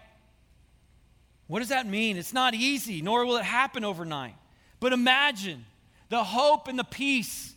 [1.47, 2.17] What does that mean?
[2.17, 4.35] It's not easy, nor will it happen overnight.
[4.79, 5.65] But imagine
[6.09, 7.53] the hope and the peace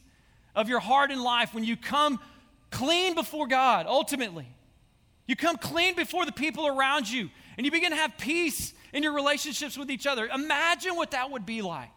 [0.54, 2.18] of your heart and life when you come
[2.70, 4.46] clean before God, ultimately.
[5.26, 9.02] You come clean before the people around you, and you begin to have peace in
[9.02, 10.26] your relationships with each other.
[10.26, 11.88] Imagine what that would be like.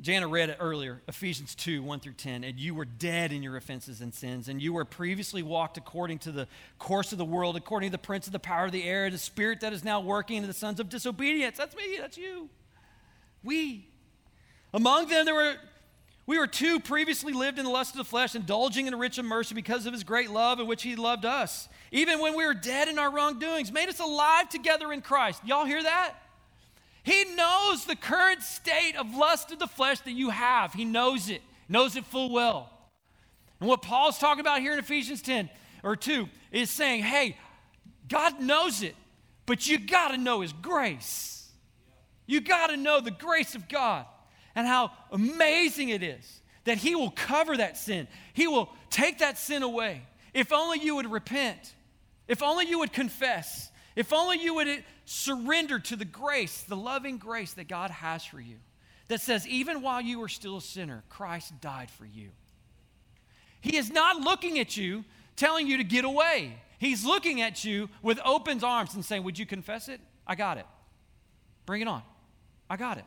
[0.00, 2.44] Jana read it earlier, Ephesians 2 1 through 10.
[2.44, 6.20] And you were dead in your offenses and sins, and you were previously walked according
[6.20, 8.84] to the course of the world, according to the prince of the power of the
[8.84, 11.58] air, the spirit that is now working in the sons of disobedience.
[11.58, 12.48] That's me, that's you.
[13.42, 13.86] We.
[14.72, 15.56] Among them, there were.
[16.26, 19.52] We were two previously lived in the lust of the flesh, indulging in rich mercy
[19.52, 21.68] because of his great love in which he loved us.
[21.90, 25.42] Even when we were dead in our wrongdoings, made us alive together in Christ.
[25.44, 26.14] Y'all hear that?
[27.02, 30.72] He knows the current state of lust of the flesh that you have.
[30.72, 32.70] He knows it, knows it full well.
[33.58, 35.48] And what Paul's talking about here in Ephesians 10
[35.82, 37.36] or 2 is saying, hey,
[38.08, 38.96] God knows it,
[39.46, 41.50] but you got to know His grace.
[42.26, 44.06] You got to know the grace of God
[44.54, 48.08] and how amazing it is that He will cover that sin.
[48.34, 50.02] He will take that sin away.
[50.34, 51.74] If only you would repent,
[52.28, 53.69] if only you would confess,
[54.00, 58.24] if only you would uh, surrender to the grace, the loving grace that God has
[58.24, 58.56] for you,
[59.08, 62.30] that says, even while you were still a sinner, Christ died for you.
[63.60, 65.04] He is not looking at you
[65.36, 66.56] telling you to get away.
[66.78, 70.00] He's looking at you with open arms and saying, Would you confess it?
[70.26, 70.64] I got it.
[71.66, 72.02] Bring it on.
[72.70, 73.04] I got it.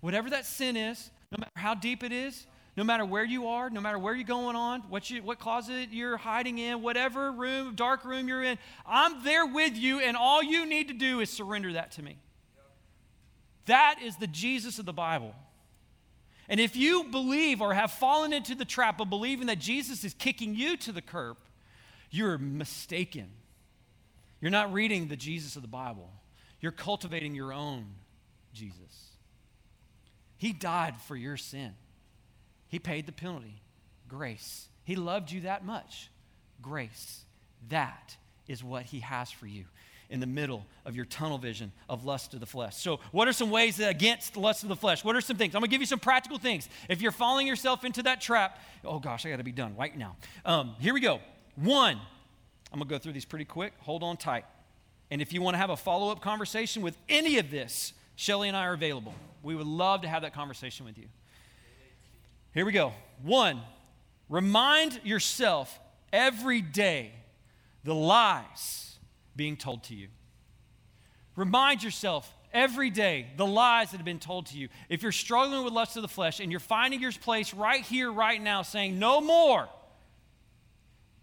[0.00, 3.70] Whatever that sin is, no matter how deep it is, no matter where you are,
[3.70, 7.74] no matter where you're going on, what, you, what closet you're hiding in, whatever room,
[7.74, 11.30] dark room you're in, I'm there with you, and all you need to do is
[11.30, 12.18] surrender that to me.
[13.66, 15.34] That is the Jesus of the Bible.
[16.48, 20.12] And if you believe or have fallen into the trap of believing that Jesus is
[20.12, 21.36] kicking you to the curb,
[22.10, 23.30] you're mistaken.
[24.40, 26.10] You're not reading the Jesus of the Bible,
[26.60, 27.86] you're cultivating your own
[28.52, 28.78] Jesus.
[30.36, 31.74] He died for your sin.
[32.74, 33.62] He paid the penalty.
[34.08, 34.66] Grace.
[34.82, 36.10] He loved you that much.
[36.60, 37.22] Grace.
[37.68, 38.16] That
[38.48, 39.66] is what He has for you
[40.10, 42.76] in the middle of your tunnel vision of lust of the flesh.
[42.76, 45.04] So, what are some ways that against lust of the flesh?
[45.04, 45.54] What are some things?
[45.54, 46.68] I'm gonna give you some practical things.
[46.88, 50.16] If you're falling yourself into that trap, oh gosh, I gotta be done right now.
[50.44, 51.20] Um, here we go.
[51.54, 52.00] One,
[52.72, 53.72] I'm gonna go through these pretty quick.
[53.82, 54.46] Hold on tight.
[55.12, 58.56] And if you wanna have a follow up conversation with any of this, Shelly and
[58.56, 59.14] I are available.
[59.44, 61.06] We would love to have that conversation with you.
[62.54, 62.92] Here we go.
[63.22, 63.60] One,
[64.28, 65.76] remind yourself
[66.12, 67.10] every day
[67.82, 68.96] the lies
[69.34, 70.06] being told to you.
[71.34, 74.68] Remind yourself every day the lies that have been told to you.
[74.88, 78.10] If you're struggling with lust of the flesh and you're finding your place right here,
[78.12, 79.68] right now, saying, No more,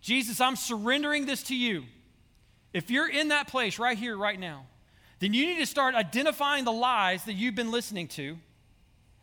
[0.01, 1.85] Jesus, I'm surrendering this to you.
[2.73, 4.65] If you're in that place right here, right now,
[5.19, 8.37] then you need to start identifying the lies that you've been listening to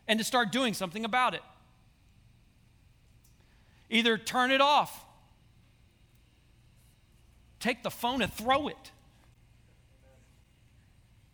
[0.07, 1.41] and to start doing something about it.
[3.89, 5.05] Either turn it off,
[7.59, 8.91] take the phone and throw it.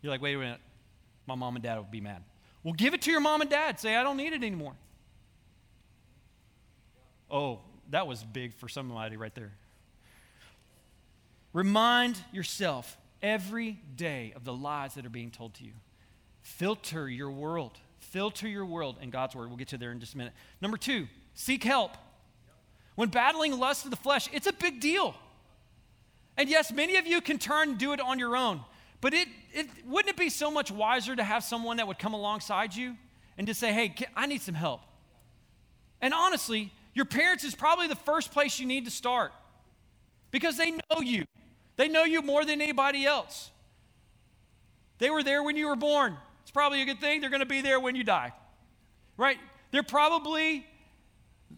[0.00, 0.60] You're like, wait a minute,
[1.26, 2.22] my mom and dad would be mad.
[2.62, 3.78] Well, give it to your mom and dad.
[3.78, 4.74] Say, I don't need it anymore.
[7.30, 9.52] Oh, that was big for somebody right there.
[11.52, 15.72] Remind yourself every day of the lies that are being told to you.
[16.42, 17.78] Filter your world.
[17.98, 19.48] Filter your world in God's word.
[19.48, 20.32] We'll get to there in just a minute.
[20.60, 21.92] Number two, seek help.
[22.96, 25.14] When battling lust of the flesh, it's a big deal.
[26.36, 28.60] And yes, many of you can turn and do it on your own.
[29.00, 32.14] But it, it wouldn't it be so much wiser to have someone that would come
[32.14, 32.96] alongside you
[33.38, 34.80] and to say, hey, I need some help?
[36.00, 39.32] And honestly, your parents is probably the first place you need to start
[40.30, 41.24] because they know you.
[41.76, 43.50] They know you more than anybody else.
[44.98, 46.16] They were there when you were born.
[46.42, 47.20] It's probably a good thing.
[47.20, 48.32] They're going to be there when you die.
[49.18, 49.38] Right?
[49.70, 50.66] They're probably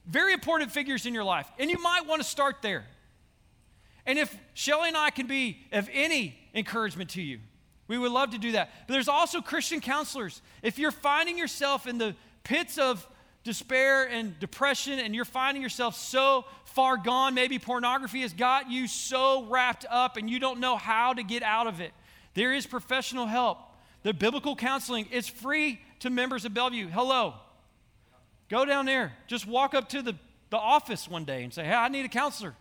[0.07, 1.51] Very important figures in your life.
[1.59, 2.87] And you might want to start there.
[4.07, 7.40] And if Shelly and I can be of any encouragement to you,
[7.88, 8.70] we would love to do that.
[8.87, 10.40] But there's also Christian counselors.
[10.62, 13.07] If you're finding yourself in the pits of
[13.44, 18.87] despair and depression and you're finding yourself so far gone, maybe pornography has got you
[18.87, 21.92] so wrapped up and you don't know how to get out of it,
[22.35, 23.59] there is professional help.
[24.03, 26.88] The biblical counseling is free to members of Bellevue.
[26.88, 27.35] Hello.
[28.49, 29.13] Go down there.
[29.27, 30.15] Just walk up to the,
[30.51, 32.55] the office one day and say, Hey, I need a counselor.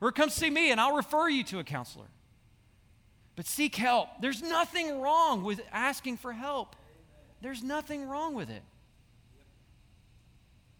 [0.00, 2.06] Or come see me and I'll refer you to a counselor.
[3.36, 4.08] But seek help.
[4.20, 6.74] There's nothing wrong with asking for help,
[7.40, 8.62] there's nothing wrong with it.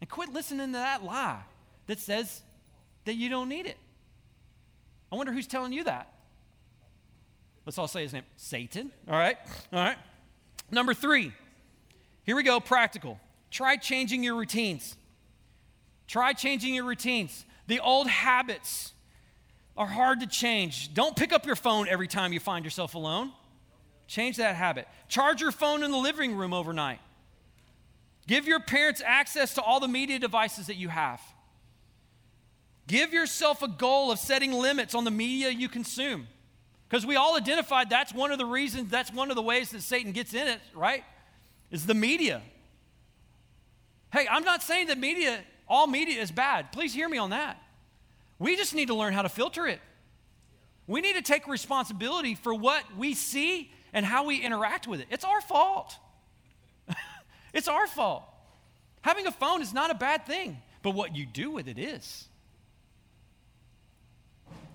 [0.00, 1.40] And quit listening to that lie
[1.86, 2.42] that says
[3.04, 3.76] that you don't need it.
[5.10, 6.12] I wonder who's telling you that.
[7.64, 8.90] Let's all say his name Satan.
[9.08, 9.36] All right.
[9.72, 9.96] All right.
[10.70, 11.32] Number three.
[12.24, 13.20] Here we go practical.
[13.50, 14.96] Try changing your routines.
[16.06, 17.44] Try changing your routines.
[17.66, 18.92] The old habits
[19.76, 20.94] are hard to change.
[20.94, 23.32] Don't pick up your phone every time you find yourself alone.
[24.06, 24.88] Change that habit.
[25.08, 27.00] Charge your phone in the living room overnight.
[28.26, 31.20] Give your parents access to all the media devices that you have.
[32.86, 36.28] Give yourself a goal of setting limits on the media you consume.
[36.88, 39.82] Because we all identified that's one of the reasons, that's one of the ways that
[39.82, 41.02] Satan gets in it, right?
[41.70, 42.42] Is the media.
[44.16, 46.72] Hey, I'm not saying that media, all media is bad.
[46.72, 47.60] Please hear me on that.
[48.38, 49.78] We just need to learn how to filter it.
[50.86, 55.08] We need to take responsibility for what we see and how we interact with it.
[55.10, 55.98] It's our fault.
[57.52, 58.22] it's our fault.
[59.02, 62.26] Having a phone is not a bad thing, but what you do with it is.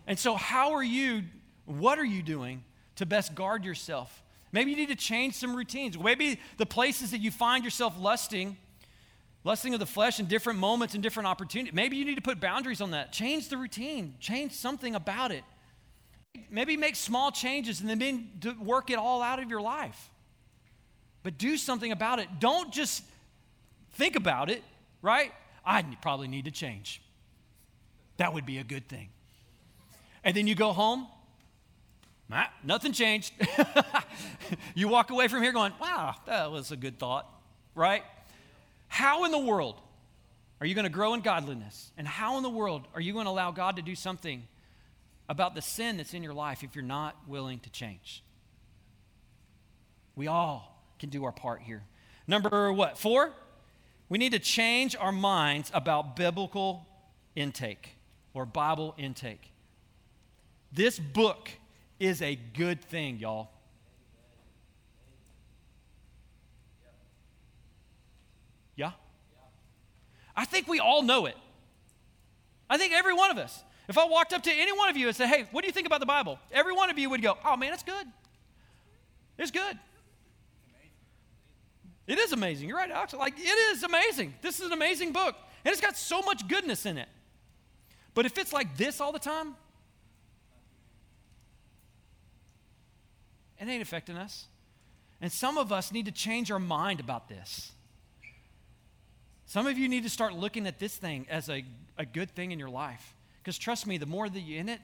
[0.05, 1.23] And so, how are you,
[1.65, 2.63] what are you doing
[2.97, 4.21] to best guard yourself?
[4.51, 5.97] Maybe you need to change some routines.
[5.97, 8.57] Maybe the places that you find yourself lusting
[9.43, 11.73] lusting of the flesh in different moments and different opportunities.
[11.73, 13.11] Maybe you need to put boundaries on that.
[13.11, 15.43] Change the routine, change something about it.
[16.49, 18.29] Maybe make small changes and then
[18.61, 20.09] work it all out of your life.
[21.23, 22.27] But do something about it.
[22.39, 23.03] Don't just
[23.93, 24.63] think about it,
[25.01, 25.31] right?
[25.65, 27.01] I probably need to change.
[28.17, 29.09] That would be a good thing.
[30.23, 31.07] And then you go home,
[32.31, 33.33] ah, nothing changed.
[34.75, 37.27] you walk away from here going, wow, that was a good thought,
[37.75, 38.03] right?
[38.91, 39.79] How in the world
[40.59, 41.93] are you going to grow in godliness?
[41.97, 44.45] And how in the world are you going to allow God to do something
[45.29, 48.21] about the sin that's in your life if you're not willing to change?
[50.17, 51.83] We all can do our part here.
[52.27, 52.97] Number what?
[52.97, 53.31] Four?
[54.09, 56.85] We need to change our minds about biblical
[57.33, 57.95] intake
[58.33, 59.53] or Bible intake.
[60.73, 61.49] This book
[61.97, 63.51] is a good thing, y'all.
[68.75, 68.91] Yeah?
[70.35, 71.35] I think we all know it.
[72.69, 73.63] I think every one of us.
[73.89, 75.73] If I walked up to any one of you and said, hey, what do you
[75.73, 76.39] think about the Bible?
[76.51, 78.07] Every one of you would go, oh man, it's good.
[79.37, 79.77] It's good.
[82.07, 82.67] It is amazing.
[82.67, 83.13] You're right, Alex.
[83.13, 84.33] Like, it is amazing.
[84.41, 85.35] This is an amazing book.
[85.63, 87.07] And it's got so much goodness in it.
[88.13, 89.55] But if it's like this all the time,
[93.59, 94.47] it ain't affecting us.
[95.21, 97.71] And some of us need to change our mind about this.
[99.51, 101.65] Some of you need to start looking at this thing as a,
[101.97, 103.13] a good thing in your life.
[103.43, 104.79] Because trust me, the more that you're in it,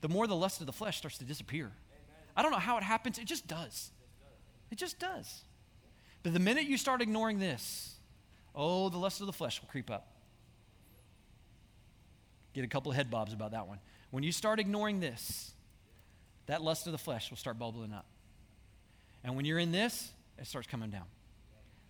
[0.00, 1.64] the more the lust of the flesh starts to disappear.
[1.64, 1.72] Amen.
[2.36, 3.90] I don't know how it happens, it just does.
[4.70, 5.42] It just does.
[6.22, 7.96] But the minute you start ignoring this,
[8.54, 10.06] oh, the lust of the flesh will creep up.
[12.52, 13.80] Get a couple of head bobs about that one.
[14.12, 15.50] When you start ignoring this,
[16.46, 18.06] that lust of the flesh will start bubbling up.
[19.24, 21.06] And when you're in this, it starts coming down.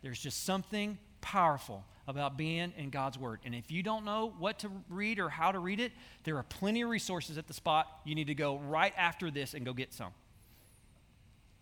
[0.01, 3.40] There's just something powerful about being in God's Word.
[3.44, 5.90] And if you don't know what to read or how to read it,
[6.22, 7.88] there are plenty of resources at the spot.
[8.05, 10.12] You need to go right after this and go get some.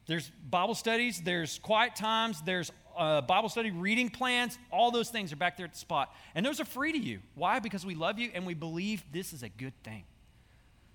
[0.07, 4.59] There's Bible studies, there's quiet times, there's uh, Bible study reading plans.
[4.71, 6.15] All those things are back there at the spot.
[6.35, 7.21] And those are free to you.
[7.35, 7.61] Why?
[7.61, 10.05] Because we love you and we believe this is a good thing.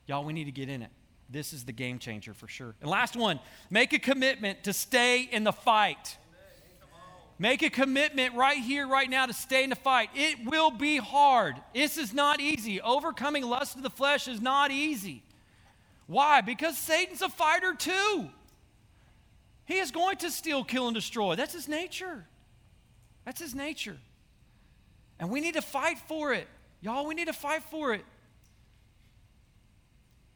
[0.05, 0.91] Y'all, we need to get in it.
[1.29, 2.75] This is the game changer for sure.
[2.81, 6.17] And last one make a commitment to stay in the fight.
[7.37, 10.09] Make a commitment right here, right now to stay in the fight.
[10.15, 11.55] It will be hard.
[11.73, 12.79] This is not easy.
[12.79, 15.21] Overcoming lust of the flesh is not easy.
[16.07, 16.41] Why?
[16.41, 18.29] Because Satan's a fighter too.
[19.65, 21.35] He is going to steal, kill, and destroy.
[21.35, 22.25] That's his nature.
[23.25, 23.97] That's his nature.
[25.19, 26.47] And we need to fight for it.
[26.81, 28.05] Y'all, we need to fight for it.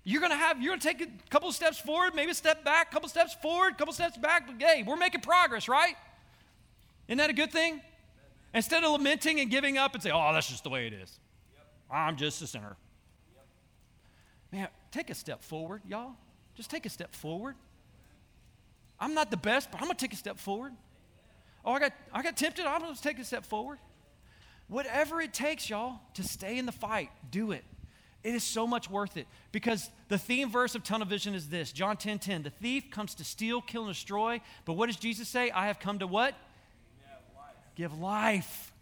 [0.04, 3.08] You're gonna have, you're gonna take a couple steps forward, maybe a step back, couple
[3.08, 5.96] steps forward, couple steps back, but hey, we're making progress, right?
[7.10, 7.82] Isn't that a good thing?
[8.54, 11.20] Instead of lamenting and giving up and say, oh, that's just the way it is.
[11.90, 12.78] I'm just a sinner.
[14.52, 16.12] Man, take a step forward, y'all.
[16.54, 17.56] Just take a step forward.
[19.00, 20.74] I'm not the best, but I'm going to take a step forward.
[21.66, 22.66] Oh, I got, I got tempted.
[22.66, 23.80] I'm going to take a step forward.
[24.68, 27.64] Whatever it takes, y'all, to stay in the fight, do it.
[28.24, 31.72] It is so much worth it because the theme verse of tunnel vision is this
[31.72, 32.44] John 10 10.
[32.44, 34.42] The thief comes to steal, kill, and destroy.
[34.66, 35.50] But what does Jesus say?
[35.52, 36.36] I have come to what?
[37.80, 38.74] Give life.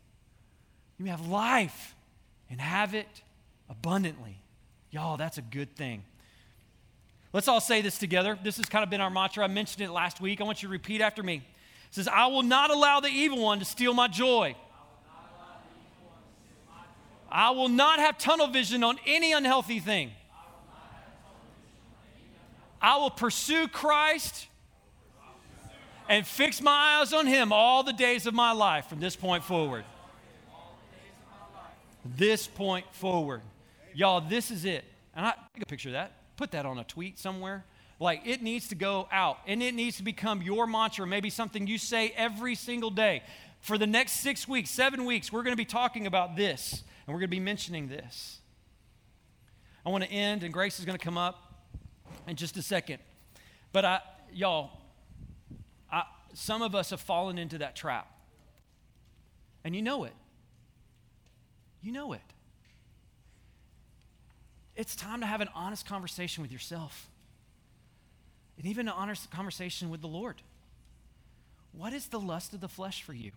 [0.98, 1.96] You have life
[2.50, 3.22] and have it
[3.70, 4.42] abundantly.
[4.90, 6.04] Y'all, that's a good thing.
[7.32, 8.40] Let's all say this together.
[8.44, 9.44] This has kind of been our mantra.
[9.44, 10.42] I mentioned it last week.
[10.42, 11.36] I want you to repeat after me.
[11.36, 11.44] It
[11.92, 14.56] says, I will not allow the evil one to steal my joy.
[17.32, 20.10] I will not have tunnel vision on any unhealthy thing.
[22.82, 24.48] I will pursue Christ
[26.10, 29.44] and fix my eyes on Him all the days of my life from this point
[29.44, 29.86] forward.
[32.06, 33.42] This point forward.
[33.94, 34.86] Y'all, this is it.
[35.16, 36.12] And I take a picture of that.
[36.38, 37.66] Put that on a tweet somewhere.
[38.00, 41.66] Like it needs to go out and it needs to become your mantra, maybe something
[41.66, 43.24] you say every single day.
[43.62, 46.84] For the next six weeks, seven weeks, we're going to be talking about this.
[47.06, 48.40] And we're going to be mentioning this.
[49.86, 51.66] I want to end, and Grace is going to come up
[52.28, 53.00] in just a second.
[53.72, 54.02] But I,
[54.34, 54.72] y'all,
[56.38, 58.08] some of us have fallen into that trap.
[59.64, 60.14] And you know it.
[61.82, 62.22] You know it.
[64.76, 67.10] It's time to have an honest conversation with yourself
[68.56, 70.36] and even an honest conversation with the Lord.
[71.72, 73.32] What is the lust of the flesh for you?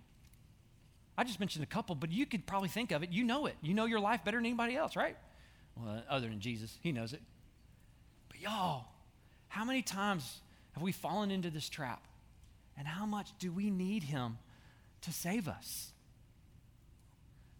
[1.16, 3.08] I just mentioned a couple, but you could probably think of it.
[3.10, 3.56] You know it.
[3.62, 5.16] You know your life better than anybody else, right?
[5.74, 7.22] Well, other than Jesus, he knows it.
[8.28, 8.84] But y'all,
[9.48, 10.40] how many times
[10.72, 12.04] have we fallen into this trap?
[12.80, 14.38] And how much do we need him
[15.02, 15.92] to save us?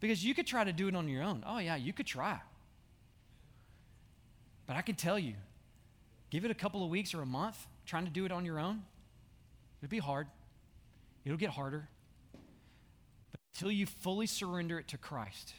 [0.01, 1.45] Because you could try to do it on your own.
[1.47, 2.41] Oh, yeah, you could try.
[4.67, 5.35] But I can tell you,
[6.31, 8.59] give it a couple of weeks or a month trying to do it on your
[8.59, 8.83] own,
[9.83, 10.27] it'll be hard.
[11.27, 11.87] It'll get harder.
[13.31, 15.53] But until you fully surrender it to Christ,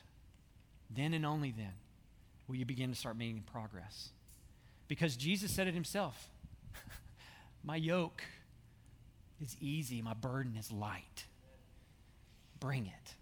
[0.89, 1.74] then and only then
[2.47, 4.09] will you begin to start making progress.
[4.88, 6.30] Because Jesus said it himself
[7.64, 8.24] My yoke
[9.42, 11.26] is easy, my burden is light.
[12.60, 13.16] Bring it.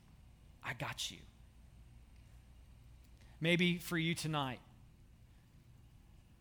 [0.63, 1.17] I got you.
[3.41, 4.59] Maybe for you tonight,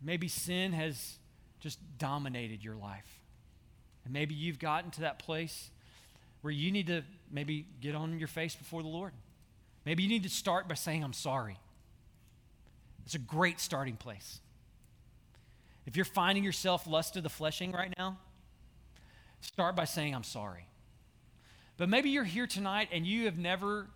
[0.02, 1.18] maybe sin has
[1.60, 3.20] just dominated your life.
[4.04, 5.70] And maybe you've gotten to that place
[6.40, 9.12] where you need to maybe get on your face before the Lord.
[9.84, 11.56] Maybe you need to start by saying, I'm sorry.
[13.04, 14.40] It's a great starting place.
[15.86, 18.18] If you're finding yourself lust of the fleshing right now,
[19.40, 20.66] start by saying, I'm sorry.
[21.76, 23.86] But maybe you're here tonight and you have never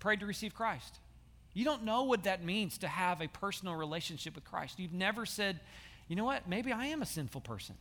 [0.00, 0.98] prayed to receive Christ.
[1.54, 4.78] You don't know what that means to have a personal relationship with Christ.
[4.78, 5.60] You've never said,
[6.08, 7.76] you know what, maybe I am a sinful person.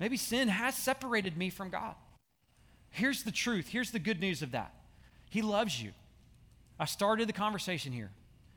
[0.00, 1.94] Maybe sin has separated me from God.
[2.90, 3.68] Here's the truth.
[3.68, 4.74] Here's the good news of that
[5.30, 5.92] He loves you.
[6.78, 8.10] I started the conversation here.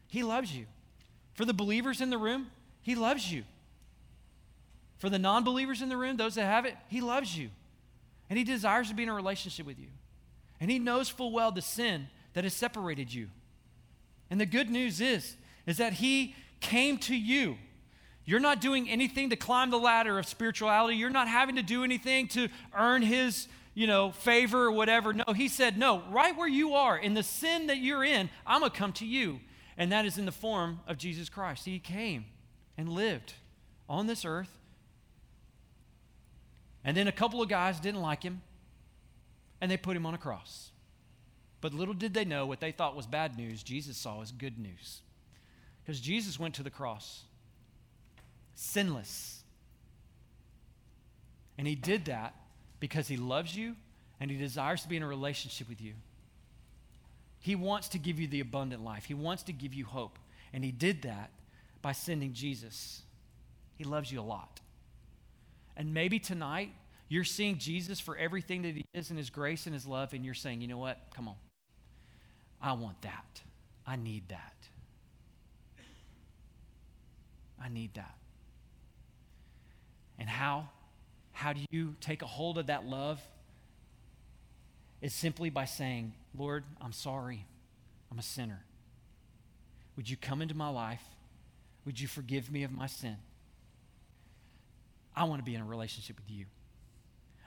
[0.07, 0.65] He loves you.
[1.36, 2.47] For the believers in the room,
[2.82, 3.43] He loves you.
[5.05, 7.51] For the non believers in the room, those that have it, He loves you.
[8.27, 9.89] And He desires to be in a relationship with you.
[10.59, 13.27] And He knows full well the sin that has separated you.
[14.31, 15.35] And the good news is,
[15.67, 17.57] is that He came to you
[18.25, 20.97] you're not doing anything to climb the ladder of spirituality.
[20.97, 25.13] You're not having to do anything to earn his, you know, favor or whatever.
[25.13, 28.61] No, he said, "No, right where you are in the sin that you're in, I'm
[28.61, 29.41] going to come to you."
[29.77, 31.65] And that is in the form of Jesus Christ.
[31.65, 32.25] He came
[32.77, 33.33] and lived
[33.87, 34.49] on this earth.
[36.86, 38.41] And then a couple of guys didn't like him,
[39.59, 40.69] and they put him on a cross.
[41.59, 44.59] But little did they know what they thought was bad news, Jesus saw as good
[44.59, 45.01] news.
[45.83, 47.23] Because Jesus went to the cross
[48.53, 49.43] sinless.
[51.57, 52.36] And he did that
[52.79, 53.75] because he loves you
[54.19, 55.93] and he desires to be in a relationship with you.
[57.39, 60.17] He wants to give you the abundant life, he wants to give you hope.
[60.53, 61.31] And he did that
[61.81, 63.01] by sending Jesus.
[63.75, 64.61] He loves you a lot.
[65.78, 66.71] And maybe tonight
[67.09, 70.26] you're seeing Jesus for everything that he is in his grace and his love, and
[70.26, 70.99] you're saying, you know what?
[71.15, 71.36] Come on.
[72.61, 73.41] I want that.
[73.86, 74.53] I need that.
[77.61, 78.15] I need that.
[80.17, 80.69] And how?
[81.32, 83.21] How do you take a hold of that love?
[85.01, 87.45] It's simply by saying, Lord, I'm sorry.
[88.11, 88.63] I'm a sinner.
[89.97, 91.03] Would you come into my life?
[91.86, 93.17] Would you forgive me of my sin?
[95.16, 96.45] I want to be in a relationship with you.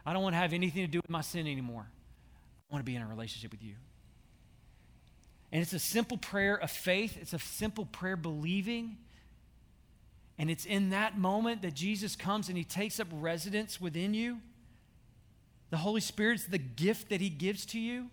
[0.06, 1.86] I don't want to have anything to do with my sin anymore.
[1.86, 3.74] I want to be in a relationship with you.
[5.52, 8.96] And it's a simple prayer of faith, it's a simple prayer believing.
[10.40, 14.38] And it's in that moment that Jesus comes and he takes up residence within you.
[15.70, 18.08] The Holy Spirit's the gift that he gives to you.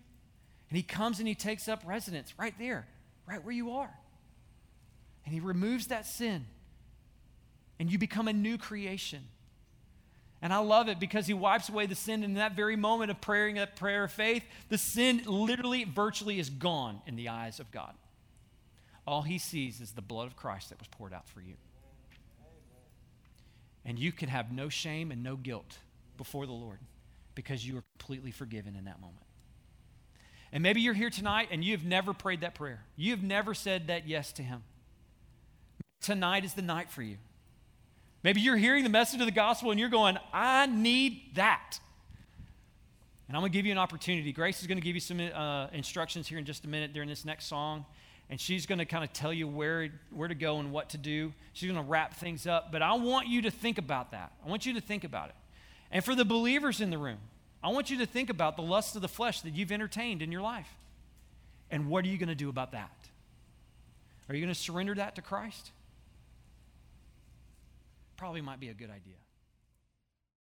[0.68, 2.86] And he comes and he takes up residence right there,
[3.28, 3.94] right where you are.
[5.24, 6.46] And he removes that sin.
[7.78, 9.22] And you become a new creation.
[10.42, 13.20] And I love it because he wipes away the sin in that very moment of
[13.20, 14.44] praying that prayer of faith.
[14.68, 17.94] The sin literally, virtually is gone in the eyes of God.
[19.06, 21.54] All he sees is the blood of Christ that was poured out for you.
[23.84, 25.78] And you can have no shame and no guilt
[26.16, 26.80] before the Lord
[27.34, 29.22] because you are completely forgiven in that moment.
[30.52, 32.84] And maybe you're here tonight and you have never prayed that prayer.
[32.96, 34.64] You have never said that yes to Him.
[36.00, 37.18] Tonight is the night for you.
[38.22, 41.78] Maybe you're hearing the message of the gospel and you're going, I need that.
[43.28, 44.32] And I'm going to give you an opportunity.
[44.32, 47.08] Grace is going to give you some uh, instructions here in just a minute during
[47.08, 47.84] this next song.
[48.28, 50.98] And she's going to kind of tell you where, where to go and what to
[50.98, 51.32] do.
[51.52, 52.72] She's going to wrap things up.
[52.72, 54.32] But I want you to think about that.
[54.44, 55.34] I want you to think about it.
[55.92, 57.18] And for the believers in the room,
[57.62, 60.32] I want you to think about the lust of the flesh that you've entertained in
[60.32, 60.68] your life.
[61.70, 62.90] And what are you going to do about that?
[64.28, 65.70] Are you going to surrender that to Christ?
[68.16, 69.16] Probably might be a good idea.